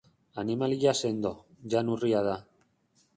Animalia 0.43 0.93
sendo, 1.01 1.33
jan 1.75 1.91
urria 1.97 2.23
da. 2.29 2.35